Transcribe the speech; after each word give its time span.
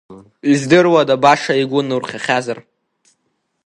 Издыруада, 0.51 1.15
баша 1.23 1.53
игәы 1.61 1.81
нурхахьазар? 1.87 2.59